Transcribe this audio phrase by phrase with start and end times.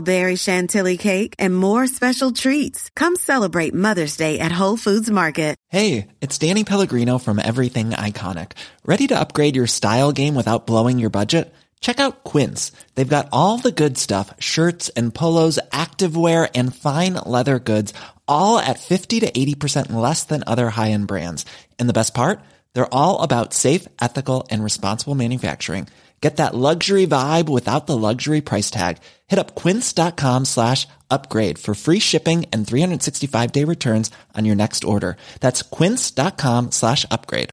[0.00, 2.90] berry chantilly cake, and more special treats.
[2.96, 5.56] Come celebrate Mother's Day at Whole Foods Market.
[5.68, 8.52] Hey, it's Danny Pellegrino from Everything Iconic.
[8.84, 11.54] Ready to upgrade your style game without blowing your budget?
[11.80, 12.72] Check out Quince.
[12.94, 17.94] They've got all the good stuff shirts and polos, activewear, and fine leather goods,
[18.26, 21.46] all at 50 to 80% less than other high end brands.
[21.78, 22.40] And the best part?
[22.74, 25.88] They're all about safe, ethical, and responsible manufacturing.
[26.21, 28.97] Get that luxury vibe without the luxury price tag.
[29.27, 34.83] Hit up quince.com slash upgrade for free shipping and 365 day returns on your next
[34.83, 35.17] order.
[35.39, 37.49] That's quince.com slash upgrade.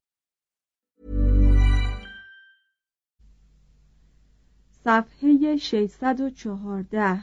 [4.84, 7.18] صفحه 614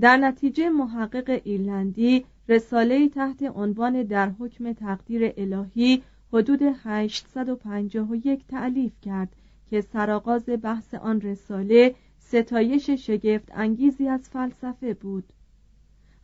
[0.00, 9.36] در نتیجه محقق ایرلندی رساله تحت عنوان در حکم تقدیر الهی حدود 851 تعلیف کرد
[9.69, 15.23] که سرآغاز بحث آن رساله ستایش شگفت انگیزی از فلسفه بود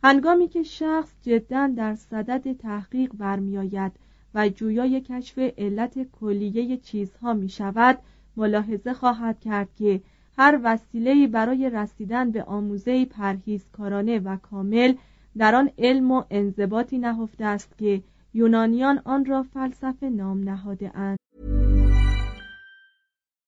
[0.04, 3.92] هنگامی که شخص جدا در صدد تحقیق برمیآید
[4.34, 7.98] و جویای کشف علت کلیه چیزها می شود
[8.36, 10.00] ملاحظه خواهد کرد که
[10.38, 14.94] هر وسیله‌ای برای رسیدن به آموزه پرهیزکارانه و کامل
[15.38, 18.02] در آن علم و انضباطی نهفته است که
[18.34, 21.18] یونانیان آن را فلسفه نام نهاده اند.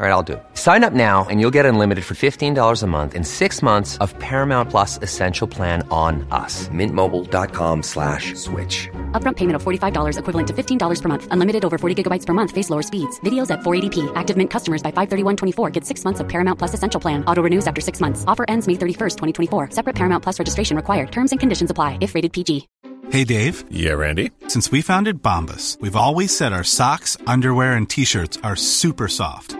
[0.00, 0.42] All right, I'll do it.
[0.54, 4.18] Sign up now and you'll get unlimited for $15 a month in six months of
[4.18, 6.68] Paramount Plus Essential Plan on us.
[6.68, 8.88] Mintmobile.com slash switch.
[9.12, 11.28] Upfront payment of $45 equivalent to $15 per month.
[11.30, 12.50] Unlimited over 40 gigabytes per month.
[12.50, 13.20] Face lower speeds.
[13.26, 14.10] Videos at 480p.
[14.14, 17.22] Active Mint customers by 531.24 get six months of Paramount Plus Essential Plan.
[17.26, 18.24] Auto renews after six months.
[18.26, 19.68] Offer ends May 31st, 2024.
[19.72, 21.12] Separate Paramount Plus registration required.
[21.12, 22.68] Terms and conditions apply if rated PG.
[23.10, 23.64] Hey, Dave.
[23.70, 24.30] Yeah, Randy.
[24.48, 29.59] Since we founded Bombus, we've always said our socks, underwear, and t-shirts are super soft.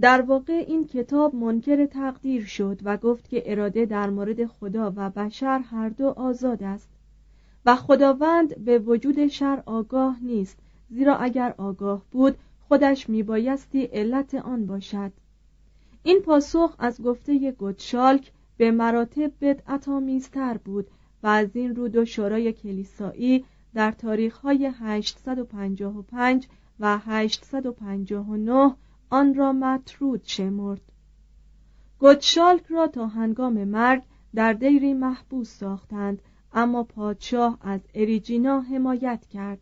[0.00, 5.10] در واقع این کتاب منکر تقدیر شد و گفت که اراده در مورد خدا و
[5.10, 6.88] بشر هر دو آزاد است
[7.66, 10.58] و خداوند به وجود شر آگاه نیست
[10.90, 12.36] زیرا اگر آگاه بود
[12.68, 15.12] خودش میبایستی علت آن باشد.
[16.02, 20.86] این پاسخ از گفته گوتشالک به مراتب بدعتآمیزتر بود
[21.22, 26.48] و از این رو دو شورای کلیسایی در تاریخهای 855
[26.80, 28.74] و 859
[29.10, 30.80] آن را مطرود شمرد.
[31.98, 34.02] گوتشالک را تا هنگام مرگ
[34.34, 36.22] در دیری محبوس ساختند
[36.52, 39.60] اما پادشاه از اریجینا حمایت کرد.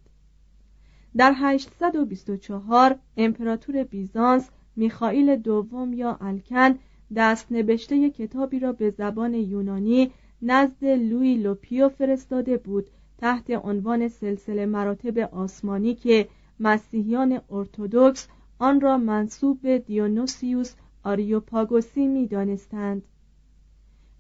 [1.16, 6.78] در 824 امپراتور بیزانس میخائیل دوم یا الکن
[7.16, 10.11] دست نوشته کتابی را به زبان یونانی
[10.43, 12.87] نزد لوی لوپیو فرستاده بود
[13.19, 16.29] تحت عنوان سلسله مراتب آسمانی که
[16.61, 18.29] مسیحیان ارتودکس
[18.64, 23.02] آن را منسوب به دیونوسیوس آریوپاگوسی می دانستند.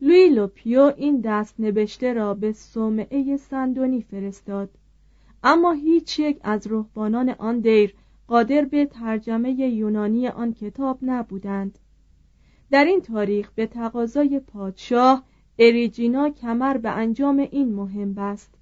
[0.00, 4.70] لوی لوپیو این دست نوشته را به صومعه سندونی فرستاد.
[5.42, 7.94] اما هیچ یک از رهبانان آن دیر
[8.26, 11.78] قادر به ترجمه یونانی آن کتاب نبودند.
[12.70, 15.24] در این تاریخ به تقاضای پادشاه
[15.58, 18.54] اریجینا کمر به انجام این مهم بست.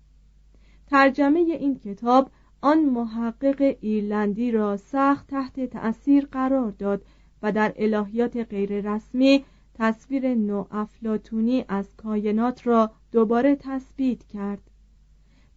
[0.87, 2.31] ترجمه این کتاب
[2.65, 7.03] آن محقق ایرلندی را سخت تحت تأثیر قرار داد
[7.43, 9.45] و در الهیات غیررسمی
[9.75, 14.61] تصویر نو افلاتونی از کائنات را دوباره تثبیت کرد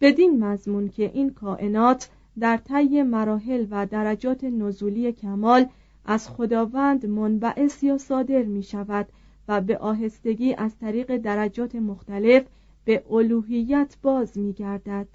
[0.00, 5.66] بدین مضمون که این کائنات در طی مراحل و درجات نزولی کمال
[6.04, 9.08] از خداوند منبعث یا صادر می شود
[9.48, 12.42] و به آهستگی از طریق درجات مختلف
[12.84, 15.08] به الوهیت باز می گردد.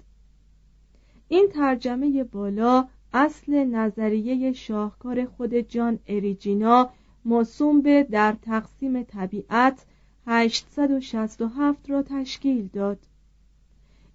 [1.32, 6.90] این ترجمه بالا اصل نظریه شاهکار خود جان اریجینا
[7.24, 9.84] موسوم به در تقسیم طبیعت
[10.26, 12.98] 867 را تشکیل داد.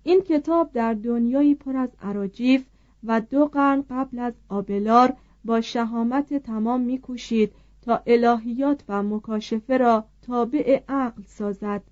[0.04, 2.66] این کتاب در دنیایی پر از عراجیف
[3.04, 5.14] و دو قرن قبل از آبلار
[5.46, 11.84] با شهامت تمام میکوشید تا الهیات و مکاشفه را تابع عقل سازد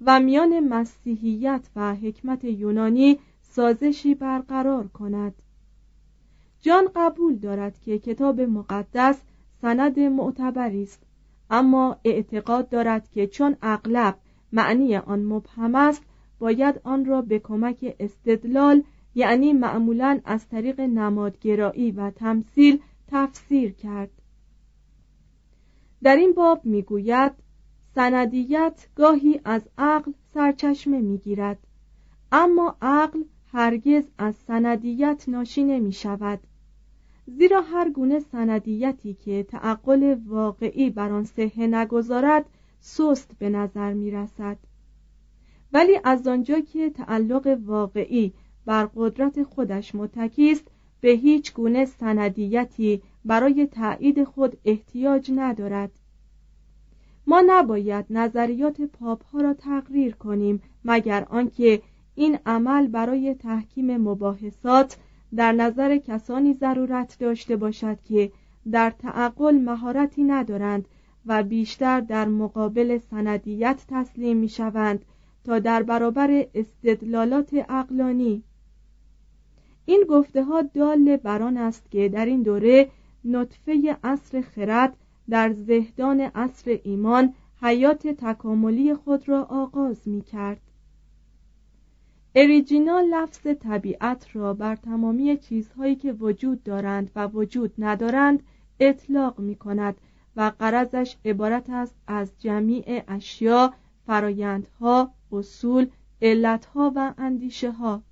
[0.00, 3.18] و میان مسیحیت و حکمت یونانی
[3.56, 5.34] سازشی برقرار کند.
[6.60, 9.22] جان قبول دارد که کتاب مقدس
[9.62, 11.02] سند معتبری است
[11.50, 14.18] اما اعتقاد دارد که چون اغلب
[14.52, 16.02] معنی آن مبهم است
[16.38, 18.82] باید آن را به کمک استدلال
[19.14, 24.10] یعنی معمولا از طریق نمادگرایی و تمثیل تفسیر کرد.
[26.02, 27.32] در این باب می‌گوید
[27.94, 31.58] سندیت گاهی از عقل سرچشمه می‌گیرد
[32.32, 33.22] اما عقل
[33.52, 36.40] هرگز از سندیت ناشی نمی شود.
[37.26, 42.46] زیرا هر گونه سندیتی که تعقل واقعی بر آن صحه نگذارد
[42.80, 44.56] سست به نظر می رسد.
[45.72, 48.32] ولی از آنجا که تعقل واقعی
[48.66, 50.64] بر قدرت خودش متکی است
[51.00, 55.90] به هیچ گونه سندیتی برای تایید خود احتیاج ندارد.
[57.26, 61.82] ما نباید نظریات پاپ ها را تقریر کنیم مگر آنکه
[62.18, 64.96] این عمل برای تحکیم مباحثات
[65.36, 68.32] در نظر کسانی ضرورت داشته باشد که
[68.70, 70.88] در تعقل مهارتی ندارند
[71.26, 75.04] و بیشتر در مقابل سندیت تسلیم می شوند
[75.44, 78.42] تا در برابر استدلالات عقلانی.
[79.84, 82.90] این گفته ها دال بران است که در این دوره
[83.24, 84.96] نطفه اصر خرد
[85.28, 90.60] در زهدان اصر ایمان حیات تکاملی خود را آغاز می کرد
[92.38, 98.42] اریجینا لفظ طبیعت را بر تمامی چیزهایی که وجود دارند و وجود ندارند
[98.80, 100.00] اطلاق می کند
[100.36, 103.74] و قرضش عبارت است از جمیع اشیا،
[104.06, 105.86] فرایندها، اصول،
[106.22, 108.02] علتها و اندیشه ها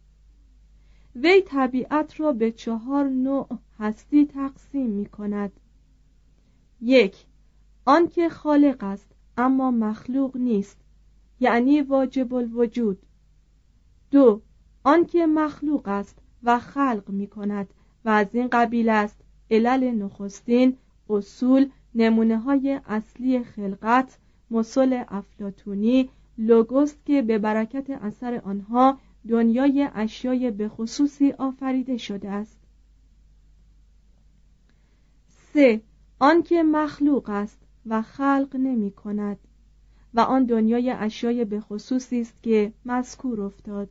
[1.17, 3.49] وی طبیعت را به چهار نوع
[3.79, 5.53] هستی تقسیم می کند
[6.81, 7.25] یک
[7.85, 10.79] آنکه خالق است اما مخلوق نیست
[11.41, 12.99] یعنی واجب الوجود.
[14.15, 14.41] دو
[14.85, 17.75] آنکه مخلوق است و خلق می کند
[18.05, 19.17] و از این قبیل است.
[19.51, 20.77] علل نخستین
[21.11, 24.19] اصول نمونه های اصلی خلقت
[24.51, 32.59] مسل افلاتونی لوگوست که به برکت اثر آنها دنیای اشیای به خصوصی آفریده شده است.
[35.53, 35.81] سه
[36.19, 39.39] آنکه مخلوق است و خلق نمی کند
[40.15, 43.89] و آن دنیای اشیای به خصوصی است که مذکور افتاد.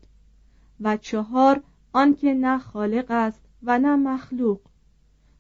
[0.82, 4.60] و چهار آنکه نه خالق است و نه مخلوق.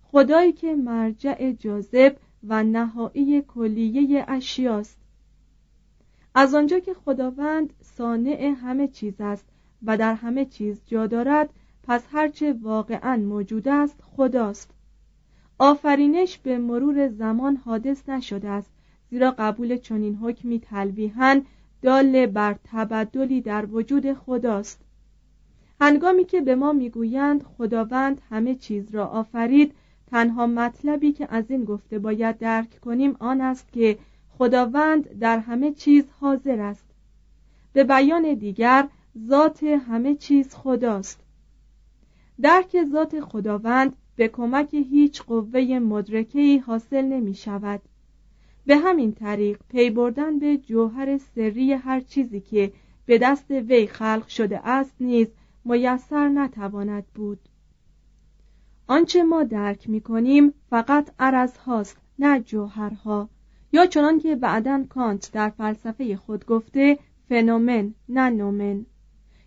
[0.03, 2.15] خدایی که مرجع جاذب
[2.47, 4.97] و نهایی کلیه اشیاست
[6.35, 9.45] از آنجا که خداوند صانع همه چیز است
[9.83, 11.49] و در همه چیز جا دارد
[11.83, 14.71] پس هرچه واقعا موجود است خداست.
[15.59, 18.71] آفرینش به مرور زمان حادث نشده است
[19.09, 21.41] زیرا قبول چنین حکمی تلویحا
[21.81, 24.82] دال بر تبدلی در وجود خداست.
[25.81, 29.73] هنگامی که به ما می‌گویند خداوند همه چیز را آفرید
[30.07, 33.97] تنها مطلبی که از این گفته باید درک کنیم آن است که
[34.37, 36.85] خداوند در همه چیز حاضر است.
[37.73, 38.87] به بیان دیگر
[39.27, 41.19] ذات همه چیز خداست.
[42.41, 47.81] درک ذات خداوند به کمک هیچ قوه مدرکهی حاصل نمی شود
[48.65, 52.71] به همین طریق پی بردن به جوهر سری هر چیزی که
[53.05, 55.27] به دست وی خلق شده است نیز
[55.65, 57.39] میسر نتواند بود.
[58.87, 63.29] آنچه ما درک می کنیم فقط عرض هاست نه جوهرها.
[63.71, 68.85] یا چنان که بعدا کانت در فلسفه خود گفته فنومن نه نومن.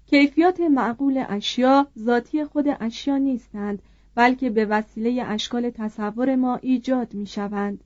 [0.07, 3.83] کیفیات معقول اشیا ذاتی خود اشیا نیستند
[4.15, 7.85] بلکه به وسیله اشکال تصور ما ایجاد می شوند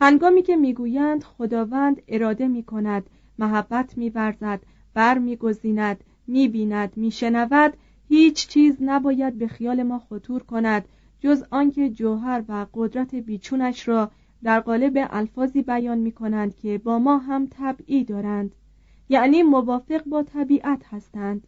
[0.00, 4.60] هنگامی که می‌گویند خداوند اراده می کند محبت می ورزد
[4.94, 7.76] بر می گذیند می بیند می شنود
[8.08, 10.88] هیچ چیز نباید به خیال ما خطور کند
[11.20, 14.10] جز آنکه جوهر و قدرت بیچونش را
[14.42, 18.54] در قالب الفاظی بیان می کنند که با ما هم طبعی دارند
[19.08, 21.46] یعنی موافق با طبیعت هستند.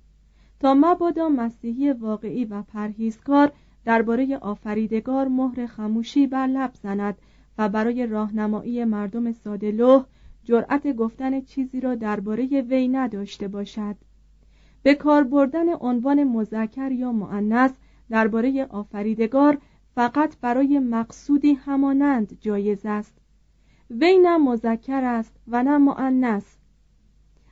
[0.60, 3.52] تا مبادا مسیحی واقعی و پرهیزکار
[3.84, 7.18] درباره آفریدگار مهر خموشی بر لب زند
[7.58, 10.04] و برای راهنمایی مردم ساده
[10.44, 13.96] جرأت گفتن چیزی را درباره وی نداشته باشد.
[14.88, 17.70] به کار بردن عنوان مذکر یا مؤنث
[18.10, 19.58] درباره آفریدگار
[19.94, 23.14] فقط برای مقصودی همانند جایز است.
[23.90, 26.44] وی نه مذکر است و نه مؤنث.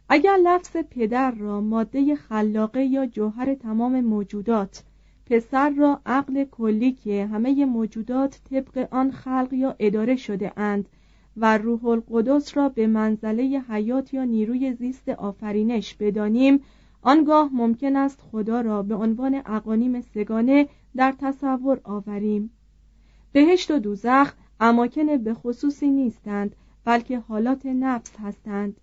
[0.09, 4.85] اگر لفظ پدر را ماده خلاقه یا جوهر تمام موجودات
[5.27, 10.89] پسر را عقل کلی که همه موجودات طبق آن خلق یا اداره شده اند
[11.37, 16.61] و روح القدس را به منزله حیات یا نیروی زیست آفرینش بدانیم
[17.03, 22.51] آنگاه ممکن است خدا را به عنوان اقانیم سگانه در تصور آوریم.
[23.33, 28.81] بهشت و دوزخ اماکن به خصوصی نیستند بلکه حالات نفس هستند.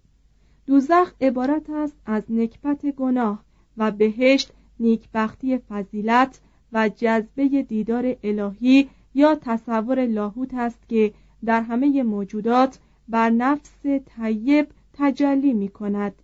[0.65, 3.43] دوزخ عبارت است از نکبت گناه
[3.77, 6.39] و بهشت نیکبختی فضیلت
[6.73, 11.13] و جذبه دیدار الهی یا تصور لاهوت است که
[11.45, 16.22] در همه موجودات بر نفس طیب تجلی می کند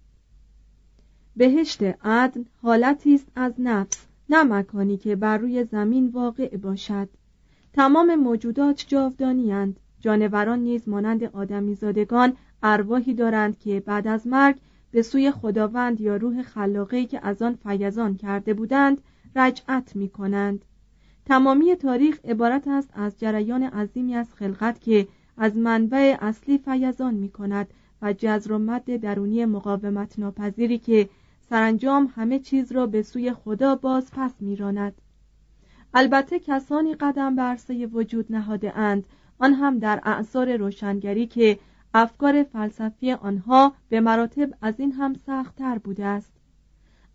[1.39, 7.09] بهشت عدن حالتی است از نفس نه مکانی که بر روی زمین واقع باشد.
[7.73, 14.55] تمام موجودات جاودانی جانوران نیز مانند آدمیزادگان ارواحی دارند که بعد از مرگ
[14.91, 19.01] به سوی خداوند یا روح خلاقی که از آن فیضان کرده بودند
[19.35, 20.65] رجعت می کنند
[21.25, 27.29] تمامی تاریخ عبارت است از جریان عظیمی از خلقت که از منبع اصلی فیضان می
[27.29, 27.67] کند
[28.01, 31.09] و جزر و مد درونی مقاومت ناپذیری که
[31.49, 35.01] سرانجام همه چیز را به سوی خدا باز پس میراند.
[35.93, 39.03] البته کسانی قدم بر عرصه وجود نهاده اند.
[39.39, 41.59] آن هم در اعثار روشنگری که
[41.93, 46.31] افکار فلسفی آنها به مراتب از این هم سختتر بوده است.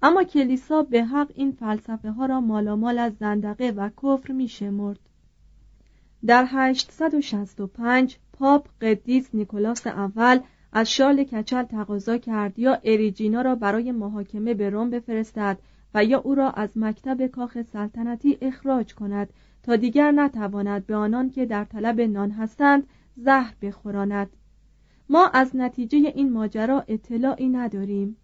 [0.03, 5.01] اما کلیسا به حق این فلسفه ها را مالامال از زندقه و کفر می شمرد.
[6.27, 10.41] در 865 پاپ قدیس نیکولاس اول
[10.77, 15.59] از شارل کچل تقاضا کرد یا اریجینا را برای محاکمه به روم بفرستد
[15.95, 19.29] و یا او را از مکتب کاخ سلطنتی اخراج کند
[19.63, 24.31] تا دیگر نتواند به آنان که در طلب نان هستند زهر بخوراند.
[25.09, 28.17] ما از نتیجه این ماجرا اطلاعی نداریم.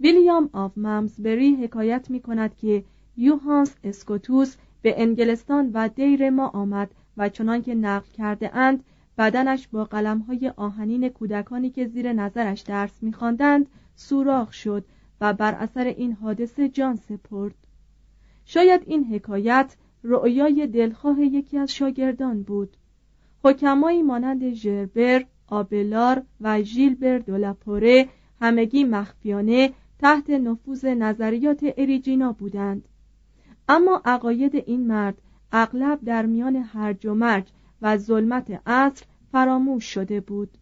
[0.00, 2.84] ویلیام آف ممزبری حکایت می کند که
[3.16, 8.84] یوهانس اسکوتوس به انگلستان و دیر ما آمد و چنان که نقل کرده اند
[9.18, 14.84] بدنش با قلمهای آهنین کودکانی که زیر نظرش درس میخواندند سوراخ شد
[15.20, 17.54] و بر اثر این حادثه جان سپرد.
[18.44, 22.76] شاید این حکایت رؤیای دلخواه یکی از شاگردان بود.
[23.44, 28.08] حکمایی مانند ژربر آبلار و ژیلبر دولاپوره
[28.40, 32.88] همگی مخفیانه تحت نفوذ نظریات اریجینا بودند.
[33.68, 37.48] اما عقاید این مرد اغلب در میان هرج و مرج
[37.82, 40.58] و ظلمت عصر فراموش شده بود.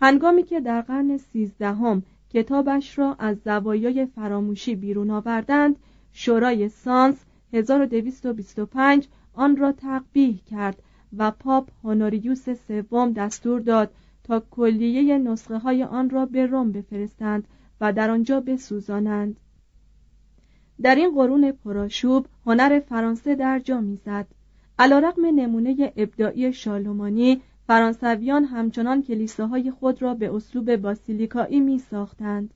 [0.00, 5.76] هنگامی که در قرن سیزدهم کتابش را از زوایای فراموشی بیرون آوردند
[6.12, 10.82] شورای سانس 1225 آن را تقبیح کرد
[11.16, 13.90] و پاپ هونوریوس سوم دستور داد
[14.24, 17.48] تا کلیه نسخه های آن را به روم بفرستند
[17.80, 19.40] و در آنجا بسوزانند.
[20.82, 24.26] در این قرون پراشوب هنر فرانسه در جا می‌زد.
[24.78, 32.54] علیرغم نمونه ابداعی شالومانی فرانسویان همچنان کلیساهای خود را به اسلوب باسیلیکایی می ساختند.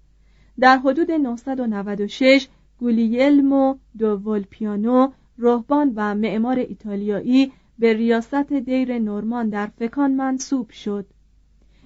[0.61, 2.49] در حدود 996
[2.79, 11.07] گولیلمو دو ولپیانو رهبان و معمار ایتالیایی به ریاست دیر نورمان در فکان منصوب شد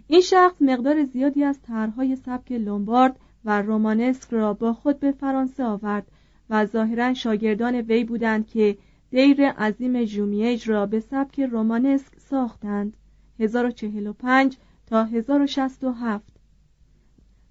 [0.07, 5.64] این شخص مقدار زیادی از طرحهای سبک لومبارد و رومانسک را با خود به فرانسه
[5.64, 6.07] آورد
[6.50, 8.78] و ظاهرا شاگردان وی بودند که
[9.11, 12.97] دیر عظیم جومیج را به سبک رومانسک ساختند
[13.41, 16.37] 1045 تا 1067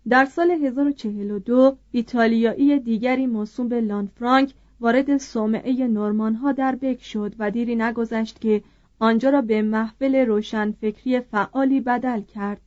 [0.10, 7.36] در سال 1042 ایتالیایی دیگری موسوم به لانفرانک وارد صومعه نورمان ها در بک شد
[7.40, 8.64] و دیری نگذشت که
[9.00, 12.62] آنجا را به محفل روشنفکری فعالی بدل کرد.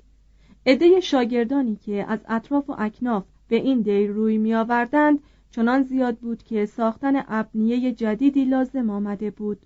[0.67, 6.19] عده شاگردانی که از اطراف و اکناف به این دیر روی می آوردند چنان زیاد
[6.19, 9.59] بود که ساختن ابنیه جدیدی لازم آمده بود.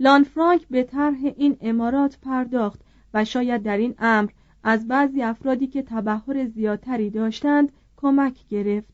[0.00, 2.80] لانفرانک به طرح این امارات پرداخت
[3.14, 4.30] و شاید در این امر
[4.64, 8.92] از بعضی افرادی که تبهر زیادتری داشتند کمک گرفت.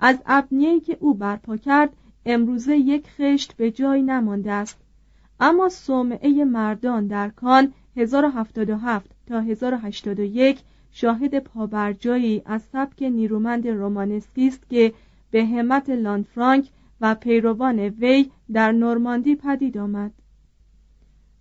[0.00, 1.96] از ابنیه‌ای که او برپا کرد
[2.26, 4.78] امروزه یک خشت به جای نمانده است.
[5.40, 14.70] اما صومعه مردان در کان 1077 تا 1081 شاهد پابرجایی از سبک نیرومند رومانسکی است
[14.70, 14.92] که
[15.34, 16.68] به همت لانفرانک
[17.00, 20.12] و پیروان وی در نورماندی پدید آمد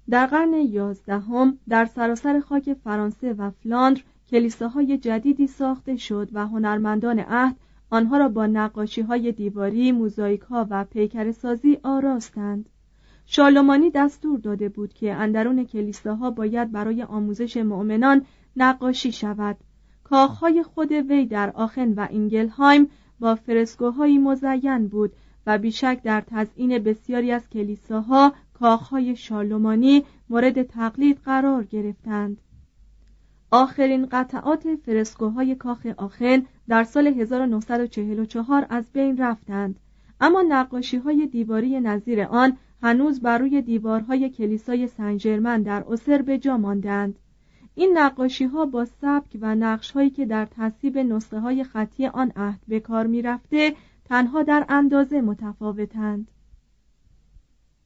[0.10, 7.20] در قرن یازدهم در سراسر خاک فرانسه و فلاندر کلیساهای جدیدی ساخته شد و هنرمندان
[7.20, 7.56] عهد
[7.90, 12.70] آنها را با نقاشی های دیواری، موزاییک ها و پیکر سازی آراستند.
[13.26, 19.58] شالومانی دستور داده بود که اندرون کلیساها باید برای آموزش مؤمنان نقاشی شود.
[20.04, 22.90] کاخهای خود وی در آخن و اینگلهایم
[23.24, 25.14] با فرسکوهایی مزین بود
[25.48, 32.38] و بیشک در تزئین بسیاری از کلیساها کاخهای شالومانی مورد تقلید قرار گرفتند.
[33.52, 39.80] آخرین قطعات فرسکوهای کاخ آخن در سال 1944 از بین رفتند
[40.22, 46.38] اما نقاشی های دیواری نظیر آن هنوز بر روی دیوارهای کلیسای سنجرمن در اسر به
[46.38, 47.20] جا ماندند
[47.76, 52.32] این نقاشی ها با سبک و نقش هایی که در تصیب نسخه های خطی آن
[52.36, 53.76] عهد به کار می رفته
[54.06, 56.32] تنها در اندازه متفاوتند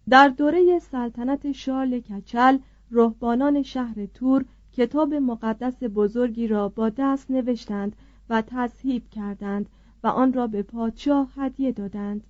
[0.10, 2.58] در دوره سلطنت شارل کچل
[2.92, 7.96] رهبانان شهر تور کتاب مقدس بزرگی را با دست نوشتند
[8.30, 9.70] و تصحیب کردند
[10.04, 12.24] و آن را به پادشاه هدیه دادند.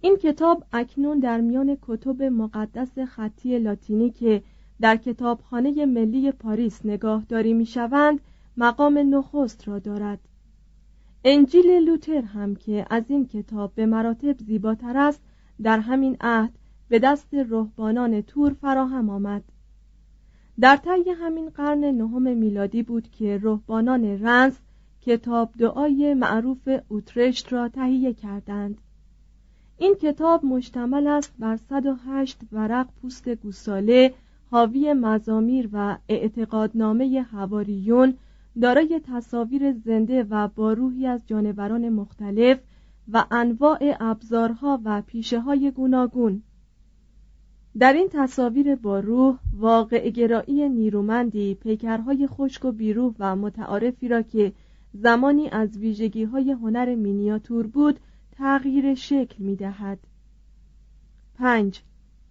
[0.00, 4.42] این کتاب اکنون در میان کتب مقدس خطی لاتینی که
[4.80, 8.20] در کتابخانه ملی پاریس نگاهداری می‌شوند
[8.56, 10.20] مقام نخست را دارد.
[11.24, 15.20] انجیل لوتر هم که از این کتاب به مراتب زیباتر است
[15.62, 16.52] در همین عهد
[16.88, 19.42] به دست رهبانان تور فراهم آمد.
[20.60, 24.60] در طی همین قرن نهم میلادی بود که رهبانان رنس
[25.00, 28.80] کتاب دعای معروف اوترشت را تهیه کردند.
[29.78, 34.14] این کتاب مشتمل است بر 108 ورق پوست گوساله
[34.50, 38.14] حاوی مزامیر و اعتقادنامه هواریون
[38.60, 42.58] دارای تصاویر زنده و با روحی از جانوران مختلف
[43.12, 46.42] و انواع ابزارها و پیشه های گوناگون.
[47.78, 54.22] در این تصاویر با روح واقع گرایی نیرومندی پیکرهای خشک و بیروح و متعارفی را
[54.22, 54.52] که
[54.92, 58.00] زمانی از ویژگی های هنر مینیاتور بود
[58.32, 59.98] تغییر شکل می دهد
[61.34, 61.82] 5.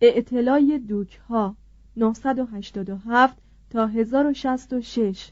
[0.01, 1.19] اعتلای دوک
[1.97, 3.37] 987
[3.69, 5.31] تا 1066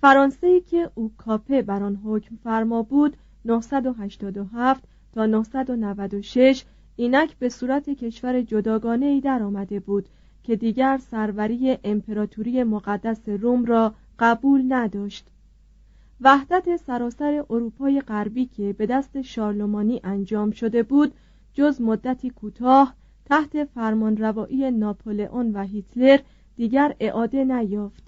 [0.00, 6.64] فرانسه که او کاپه بر آن حکم فرما بود 987 تا 996
[6.96, 10.08] اینک به صورت کشور جداگانه ای در آمده بود
[10.42, 15.26] که دیگر سروری امپراتوری مقدس روم را قبول نداشت.
[16.20, 21.14] وحدت سراسر اروپای غربی که به دست شارلمانی انجام شده بود
[21.52, 22.94] جز مدتی کوتاه
[23.32, 26.18] تحت فرمانروایی ناپولئون و هیتلر
[26.56, 28.04] دیگر اعاده نیافت.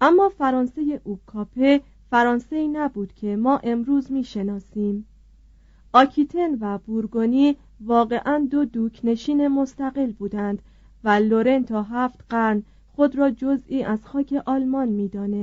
[0.00, 5.06] اما فرانسه اوکاپه فرانسه ای نبود که ما امروز می‌شناسیم.
[5.92, 10.62] آکیتن و بورگونی واقعا دو دوکنشین مستقل بودند
[11.04, 15.42] و لورن تا هفت قرن خود را جزئی از خاک آلمان میدانه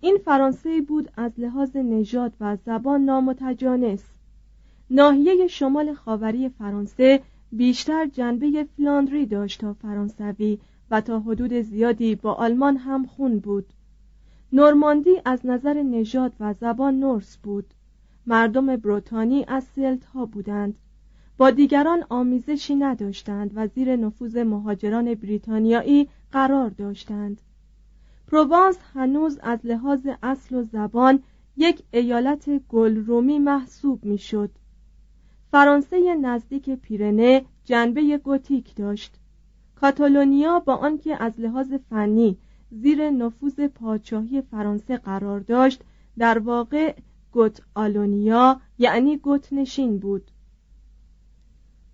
[0.00, 4.04] این فرانسه بود از لحاظ نژاد و زبان نامتجانس.
[4.90, 7.20] ناحیه شمال خاوری فرانسه
[7.52, 10.58] بیشتر جنبه فلاندری داشت تا فرانسوی
[10.90, 13.66] و تا حدود زیادی با آلمان هم خون بود.
[14.52, 17.74] نورماندی از نظر نژاد و زبان نورس بود.
[18.26, 20.78] مردم بروتانی از سلت ها بودند.
[21.38, 27.40] با دیگران آمیزشی نداشتند و زیر نفوذ مهاجران بریتانیایی قرار داشتند.
[28.30, 31.22] پروانس هنوز از لحاظ اصل و زبان
[31.56, 34.50] یک ایالت گلرومی محسوب می‌شد.
[35.50, 39.14] فرانسه نزدیک پیرنه جنبه گوتیک داشت.
[39.74, 42.36] کاتالونیا با آنکه از لحاظ فنی
[42.70, 45.82] زیر نفوذ پادشاهی فرانسه قرار داشت
[46.18, 46.94] در واقع
[47.32, 50.30] گوت آلونیا یعنی گوت نشین بود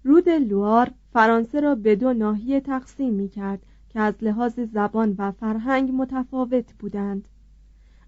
[0.05, 3.62] رود لوار فرانسه را به دو ناحیه تقسیم می کرد
[3.96, 7.28] که از لحاظ زبان و فرهنگ متفاوت بودند.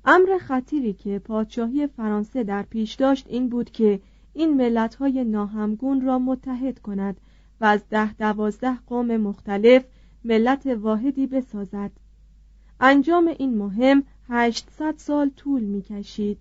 [0.04, 4.00] امر خطیری که پادشاهی فرانسه در پیش داشت این بود که
[4.32, 7.20] این ملتهای ناهمگون را متحد کند
[7.60, 9.84] و از ده دوازده قوم مختلف
[10.24, 11.90] ملت واحدی بسازد.
[12.80, 16.38] انجام این مهم 800 سال طول می کشید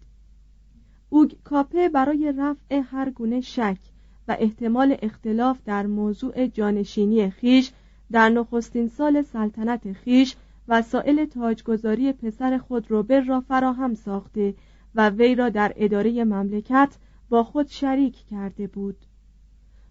[1.10, 3.79] اوگ کاپه برای رفع هر گونه شک
[4.27, 7.71] و احتمال اختلاف در موضوع جانشینی خیش
[8.12, 10.36] در نخستین سال سلطنت خیش
[10.67, 14.54] وسایل تاجگذاری پسر خود روبر را فراهم ساخته
[14.96, 16.98] و وی را در اداره مملکت
[17.30, 18.98] با خود شریک کرده بود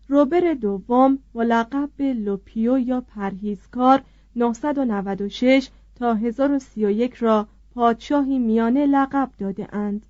[0.08, 4.02] روبر دوم ملقب به le Pieux یا پرهیزکار
[4.36, 10.06] 996 تا 1031 را پادشاهی میانه لقب داده اند.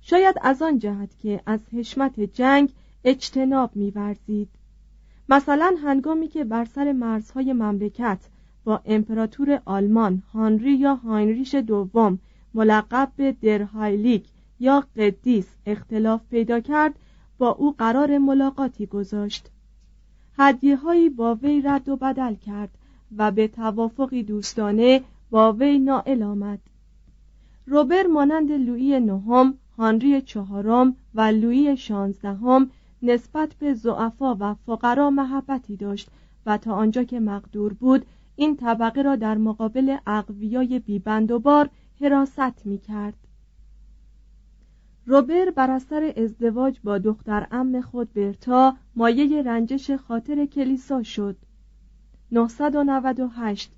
[0.00, 2.72] شاید از آن جهت که از حشمت جنگ
[3.04, 4.48] اجتناب می‌ورزید.
[5.28, 8.18] مثلا هنگامی که بر سر مرزهای مملکت
[8.64, 12.18] با امپراتور آلمان هانری یا هاینریش دوم
[12.54, 14.28] ملقب به درهایلیک
[14.60, 16.94] یا قدیس اختلاف پیدا کرد
[17.38, 19.50] با او قرار ملاقاتی گذاشت.
[20.38, 22.70] هدیه هایی با وی رد و بدل کرد
[23.16, 26.58] و به توافقی دوستانه با وی نائل آمد.
[27.66, 32.70] روبر مانند لویی نهم هانری چهارم و لویی شانزدهم
[33.02, 36.10] نسبت به زعفا و فقرا محبتی داشت
[36.46, 38.06] و تا آنجا که مقدور بود
[38.36, 43.14] این طبقه را در مقابل اقویای بیبند و بار حراست می کرد.
[45.06, 51.36] روبر بر اثر ازدواج با دختر ام خود برتا مایه رنجش خاطر کلیسا شد
[52.32, 53.72] 998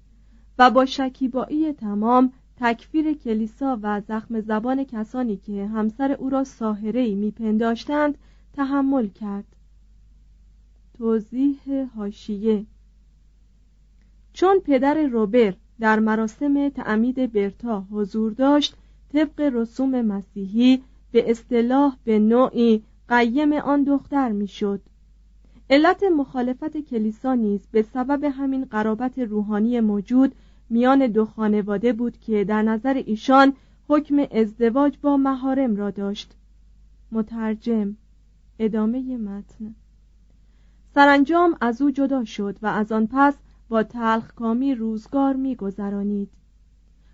[0.58, 7.14] و با شکیبایی تمام تکفیر کلیسا و زخم زبان کسانی که همسر او را ساهرهی
[7.14, 8.18] میپنداشتند
[8.60, 9.44] تحمل کرد.
[10.98, 11.58] توضیح
[11.96, 12.66] هاشیه
[14.32, 18.76] چون پدر روبر در مراسم تعمید برتا حضور داشت
[19.12, 24.80] طبق رسوم مسیحی به اصطلاح به نوعی قیم آن دختر می‌شد.
[25.70, 30.34] علت مخالفت کلیسا نیز به سبب همین قرابت روحانی موجود
[30.70, 33.52] میان دو خانواده بود که در نظر ایشان
[33.88, 36.34] حکم ازدواج با مهارم را داشت.
[37.12, 37.96] مترجم
[38.62, 39.74] ادامه متن.
[40.94, 43.34] سرانجام از او جدا شد و از آن پس
[43.68, 46.30] با تلخکامی روزگار میگذرانید.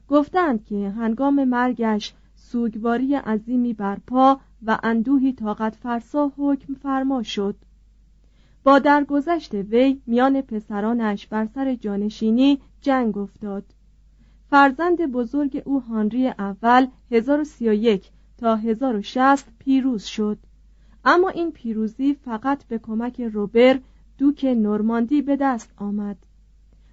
[0.09, 7.57] گفتند که هنگام مرگش سوگواری عظیمی برپا و اندوهی طاقت فرسا حکم فرما شد.
[8.65, 13.65] با درگذشت وی میان پسرانش بر سر جانشینی جنگ افتاد.
[14.51, 20.39] فرزند بزرگ او هانری اول 1031 تا 1060 پیروز شد.
[21.09, 23.79] اما این پیروزی فقط به کمک روبر
[24.19, 26.17] دوک نورماندی به دست آمد.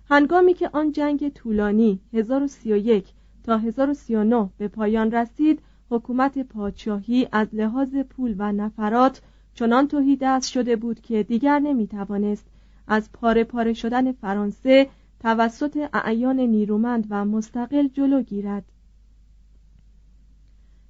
[0.10, 3.06] هنگامی که آن جنگ طولانی 1031
[3.44, 9.22] تا 1039 به پایان رسید حکومت پادشاهی از لحاظ پول و نفرات
[9.54, 12.46] چنان توهی دست شده بود که دیگر نمی توانست
[12.88, 18.66] از پاره پاره شدن فرانسه توسط اعیان نیرومند و مستقل جلو گیرد.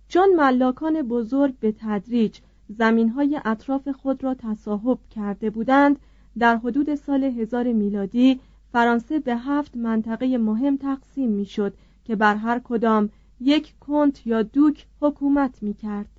[0.07, 5.99] چون ملاکان بزرگ به تدریج زمین های اطراف خود را تصاحب کرده بودند
[6.39, 8.39] در حدود سال هزار میلادی
[8.71, 11.73] فرانسه به هفت منطقه مهم تقسیم می شد
[12.04, 16.10] که بر هر کدام یک کنت یا دوک حکومت می کرد.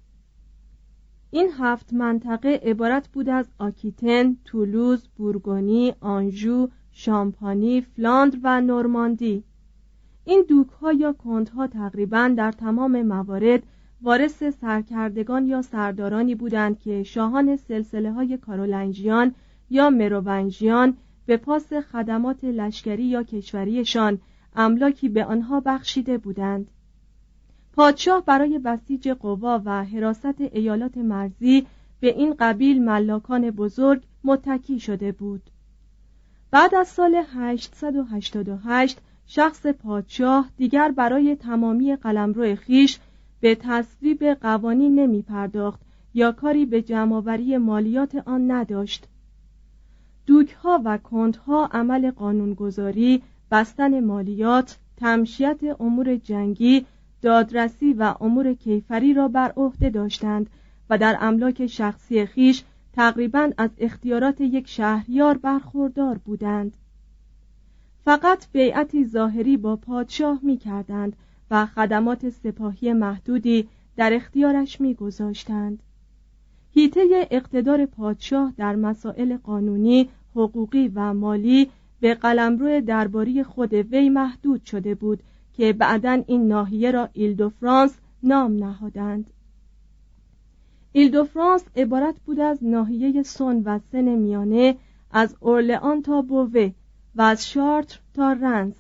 [1.31, 9.45] این هفت منطقه عبارت بود از آکیتن، تولوز، بورگونی، آنژو، شامپانی، فلاندر و نورماندی.
[10.25, 13.63] این دوک ها یا کنت ها تقریبا در تمام موارد
[14.05, 19.35] وارث سرکردگان یا سردارانی بودند که شاهان سلسله های کارولنجیان
[19.71, 24.19] یا مروونجیان به پاس خدمات لشکری یا کشوریشان
[24.57, 26.71] املاکی به آنها بخشیده بودند.
[27.73, 31.67] پادشاه برای بسیج قوا و حراست ایالات مرزی
[32.01, 35.43] به این قبیل ملاکان بزرگ متکی شده بود.
[36.51, 42.99] بعد از سال 888 شخص پادشاه دیگر برای تمامی قلمرو خیش
[43.45, 45.81] به تصویب قوانین نمی پرداخت
[46.15, 49.09] یا کاری به جمعآوری مالیات آن نداشت.
[50.27, 56.87] دوک ها و کند ها عمل قانونگذاری بستن مالیات تمشیت امور جنگی
[57.23, 60.51] دادرسی و امور کیفری را بر عهده داشتند
[60.91, 66.77] و در املاک شخصی خیش تقریبا از اختیارات یک شهریار برخوردار بودند.
[68.05, 71.17] فقط بیعتی ظاهری با پادشاه می کردند
[71.51, 75.83] و خدمات سپاهی محدودی در اختیارش می گذاشتند.
[76.71, 84.65] هیته اقتدار پادشاه در مسائل قانونی، حقوقی و مالی به قلمرو درباری خود وی محدود
[84.65, 89.31] شده بود که بعدا این ناحیه را ایل دو فرانس نام نهادند.
[90.93, 94.77] ایل دو فرانس عبارت بود از ناحیه سون و سن میانه
[95.11, 96.71] از اورلئان تا بوه
[97.15, 98.75] و از شارتر تا رنس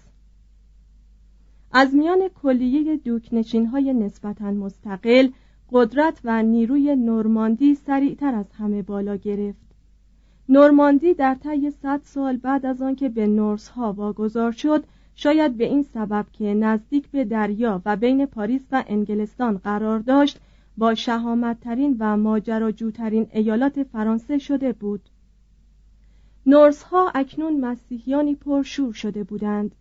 [1.77, 5.29] از میان کلیه دوکنشین های نسبتا مستقل
[5.73, 9.65] قدرت و نیروی نورماندی سریعتر از همه بالا گرفت.
[10.49, 14.85] نورماندی در طی صد سال بعد از آنکه به نورس ها واگذار شد
[15.15, 20.41] شاید به این سبب که نزدیک به دریا و بین پاریس و انگلستان قرار داشت
[20.79, 25.01] با شهامتترین و ماجراجوترین ایالات فرانسه شده بود.
[26.47, 29.75] نورس ها اکنون مسیحیانی پرشور شده بودند.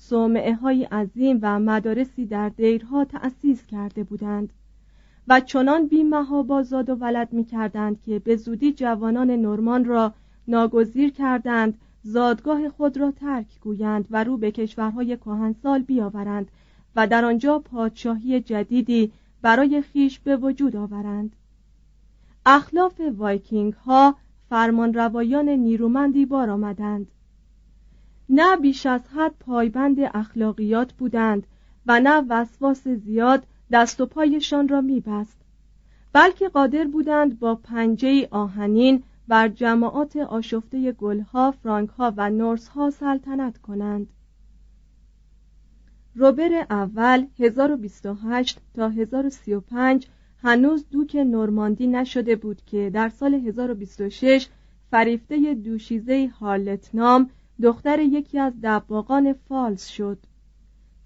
[0.00, 4.52] صومعه های عظیم و مدارسی در دیرها تأسیس کرده بودند
[5.28, 6.04] و چنان بی
[6.48, 10.14] بازاد و ولد می کردند که به زودی جوانان نورمان را
[10.48, 16.50] ناگزیر کردند زادگاه خود را ترک گویند و رو به کشورهای کهنسال بیاورند
[16.96, 21.36] و در آنجا پادشاهی جدیدی برای خیش به وجود آورند.
[22.46, 24.16] اخلاف وایکینگ ها
[24.48, 27.06] فرمان روایان نیرومندی بار آمدند.
[28.30, 31.46] نه بیش از حد پایبند اخلاقیات بودند
[31.86, 35.36] و نه وسواس زیاد دست و پایشان را میبست.
[36.12, 44.06] بلکه قادر بودند با پنجه آهنین بر جماعات آشفته گلها، فرانکها و نورسها سلطنت کنند.
[46.14, 50.06] روبر اول 1028 تا 1035
[50.42, 54.48] هنوز دوک نورماندی نشده بود که در سال 1026
[54.90, 57.30] فریفته دوشیزه هارلت نام
[57.62, 60.18] دختر یکی از دباغان فالز شد.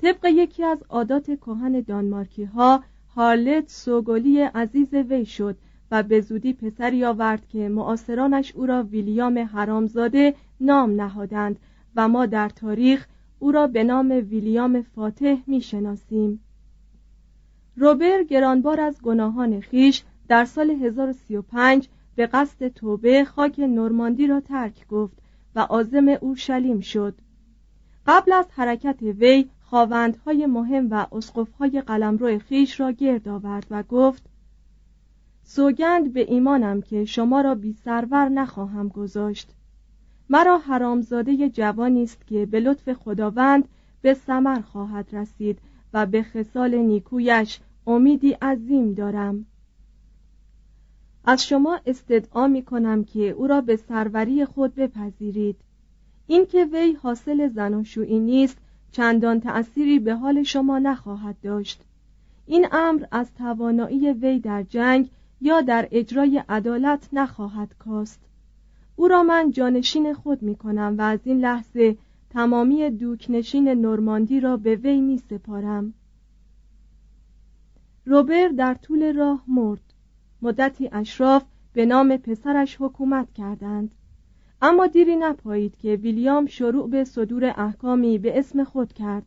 [0.02, 2.82] طبق یکی از عادات کهن دانمارکی ها
[3.14, 5.56] هارلت سوگلی عزیز وی شد
[5.90, 11.58] و به زودی پسری آورد که معاصرانش او را ویلیام حرامزاده نام نهادند
[11.96, 13.06] و ما در تاریخ
[13.38, 16.40] او را به نام ویلیام فاتح می‌شناسیم.
[17.76, 24.86] روبر گرانبار از گناهان خیش در سال 1035 به قصد توبه خاک نورماندی را ترک
[24.88, 25.21] گفت.
[25.54, 27.14] و عازم اورشلیم شد.
[28.06, 34.22] قبل از حرکت وی خواوندهای مهم و اسقفهای قلمرو خیش را گرد آورد و گفت
[35.42, 39.54] سوگند به ایمانم که شما را بی سرور نخواهم گذاشت.
[40.30, 43.68] مرا حرامزاده جوانی است که به لطف خداوند
[44.02, 45.58] به ثمر خواهد رسید
[45.92, 49.46] و به خصال نیکویش امیدی عظیم دارم.
[51.24, 55.56] از شما استدعا می کنم که او را به سروری خود بپذیرید.
[56.26, 58.58] اینکه وی حاصل زناشویی نیست
[58.92, 61.82] چندان تأثیری به حال شما نخواهد داشت.
[62.46, 68.20] این امر از توانایی وی در جنگ یا در اجرای عدالت نخواهد کاست.
[68.96, 71.96] او را من جانشین خود می کنم و از این لحظه
[72.30, 75.94] تمامی دوکنشین نورماندی را به وی می سپارم
[78.04, 79.91] روبر در طول راه مرد.
[80.42, 83.94] مدتی اشراف به نام پسرش حکومت کردند.
[84.62, 89.24] اما دیری نپایید که ویلیام شروع به صدور احکامی به اسم خود کرد.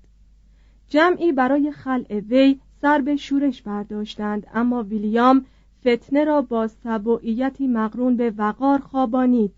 [0.87, 5.45] جمعی برای خلع وی سر به شورش برداشتند اما ویلیام
[5.81, 9.51] فتنه را با سبوعیتی مقرون به وقار خوابانید.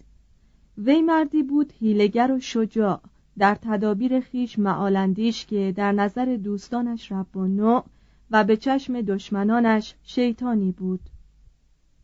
[0.78, 3.00] وی مردی بود هیلگر و شجاع.
[3.38, 7.84] در تدابیر خیش معالندیش که در نظر دوستانش رب و نوع
[8.32, 11.00] و به چشم دشمنانش شیطانی بود.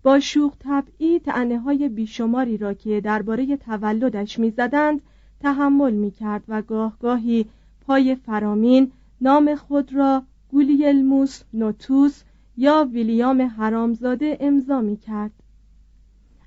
[0.03, 5.01] با شوخ طبعی تعنه های بیشماری را که درباره تولدش می‌زدند
[5.39, 7.45] تحمل می کرد و گاه گاهی
[7.81, 12.23] پای فرامین نام خود را گولیلموس نوتوس
[12.57, 15.31] یا ویلیام حرامزاده امضا می کرد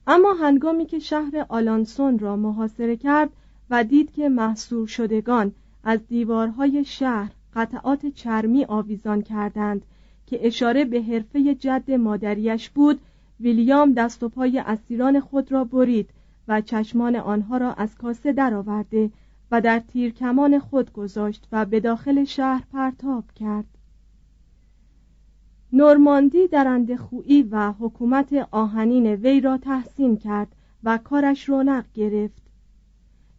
[0.06, 3.30] اما هنگامی که شهر آلانسون را محاصره کرد
[3.70, 5.52] و دید که محصور شدگان
[5.84, 9.82] از دیوارهای شهر قطعات چرمی آویزان کردند
[10.26, 13.00] که اشاره به حرفه جد مادریش بود
[13.40, 16.10] ویلیام دست و پای اسیران خود را برید
[16.48, 19.10] و چشمان آنها را از کاسه درآورده
[19.50, 23.66] و در تیرکمان خود گذاشت و به داخل شهر پرتاب کرد.
[25.72, 30.48] نورماندی در خویی و حکومت آهنین وی را تحسین کرد
[30.84, 32.42] و کارش رونق گرفت.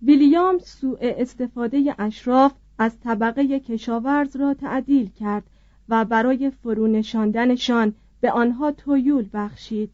[0.01, 5.43] ویلیام سوء استفاده اشراف از طبقه کشاورز را تعدیل کرد
[5.89, 7.93] و برای فرونشاندنشان
[8.27, 9.89] به آنها تویول بخشید.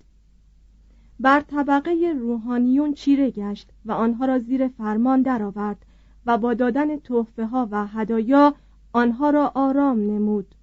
[1.20, 5.86] بر طبقه روحانیون چیره گشت و آنها را زیر فرمان درآورد
[6.26, 8.56] و با دادن تحفه ها و هدایا
[8.94, 10.56] آنها را آرام نمود.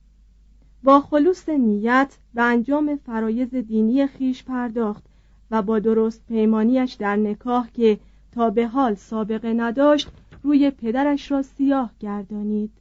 [0.85, 5.04] با خلوص نیت به انجام فرایز دینی خیش پرداخت
[5.50, 7.98] و با درست پیمانیش در نکاح که
[8.33, 10.09] تا به حال سابقه نداشت
[10.42, 12.79] روی پدرش را سیاه گردانید.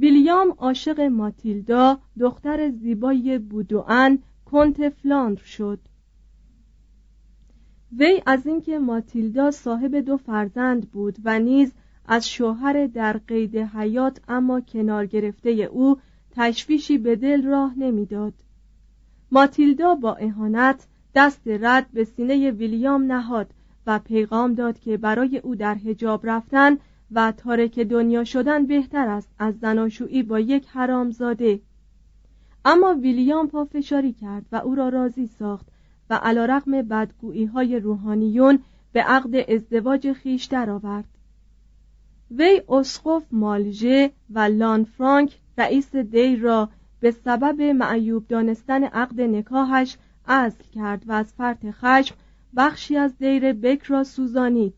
[0.00, 5.78] ویلیام عاشق ماتیلدا دختر زیبای بودوان کنت فلاندر شد
[7.98, 11.72] وی از اینکه ماتیلدا صاحب دو فرزند بود و نیز
[12.06, 15.96] از شوهر در قید حیات اما کنار گرفته او
[16.30, 18.34] تشویشی به دل راه نمی‌داد.
[19.30, 23.50] ماتیلدا با اهانت دست رد به سینه ویلیام نهاد
[23.86, 26.76] و پیغام داد که برای او در حجاب رفتن
[27.12, 31.60] و تارک دنیا شدن بهتر است از زناشویی با یک حرامزاده
[32.64, 35.66] اما ویلیام پافشاری کرد و او را راضی ساخت
[36.10, 38.58] و علا رقم بدگویی های روحانیون
[38.92, 41.04] به عقد ازدواج خیش درآورد.
[42.30, 46.68] وی اسقف مالژه و لان فرانک رئیس دی را
[47.00, 49.96] به سبب معیوب دانستن عقد نکاحش
[50.28, 52.14] عزل کرد و از فرط خشم
[52.56, 54.74] بخشی از دیر بک را سوزانید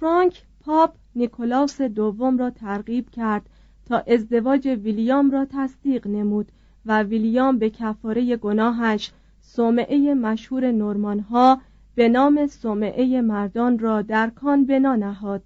[0.00, 3.50] فرانک پاپ نیکولاس دوم را ترغیب کرد
[3.86, 6.52] تا ازدواج ویلیام را تصدیق نمود
[6.86, 11.60] و ویلیام به کفاره گناهش صومعه مشهور نورمان ها
[11.94, 15.42] به نام صومعه مردان را در کان بنا نهاد.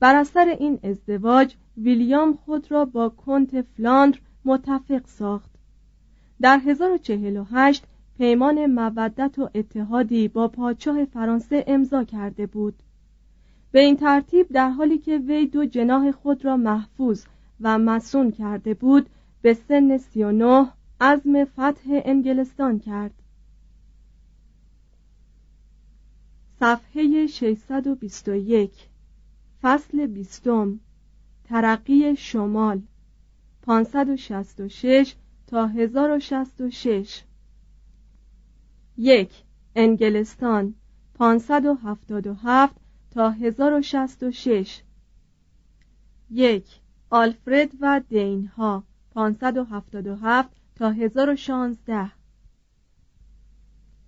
[0.00, 5.50] بر اثر این ازدواج ویلیام خود را با کنت فلاندر متفق ساخت.
[6.40, 7.84] در 1048
[8.18, 12.82] پیمان مودت و اتحادی با پادشاه فرانسه امضا کرده بود.
[13.72, 17.24] به این ترتیب در حالی که وی دو جناح خود را محفوظ
[17.60, 19.10] و مسون کرده بود
[19.42, 23.14] به سن 39 عزم فتح انگلستان کرد.
[26.60, 28.72] صفحه 621
[29.62, 30.80] فصل بیستم
[31.44, 32.82] ترقی شمال
[33.62, 35.14] 566
[35.46, 37.22] تا 1066
[38.96, 39.30] یک
[39.76, 40.74] انگلستان
[41.14, 42.76] 577
[43.10, 44.82] تا 1066
[46.30, 46.66] یک
[47.10, 52.10] آلفرد و دینها 577 تا 1016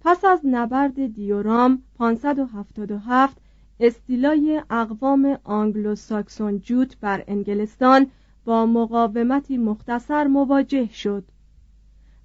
[0.00, 3.36] پس از نبرد دیورام 577
[3.80, 8.06] استیلای اقوام آنگلو ساکسون جوت بر انگلستان
[8.44, 11.24] با مقاومتی مختصر مواجه شد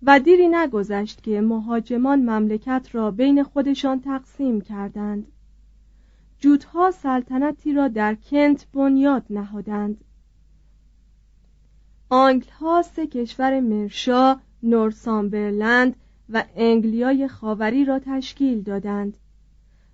[0.04, 5.28] و دیری نگذشت که مهاجمان مملکت را بین خودشان تقسیم کردند.
[6.40, 10.04] جوتها سلطنتی را در کنت بنیاد نهادند
[12.10, 15.96] آنگلها سه کشور مرشا، نورسامبرلند
[16.30, 19.18] و انگلیای خاوری را تشکیل دادند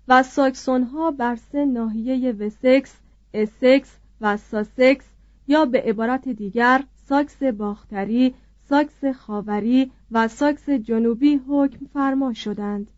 [0.08, 2.94] و ساکسون ها بر سه ناحیه وسکس،
[3.34, 5.04] اسکس و ساسکس
[5.48, 8.34] یا به عبارت دیگر ساکس باختری،
[8.68, 12.90] ساکس خاوری و ساکس جنوبی حکم فرما شدند.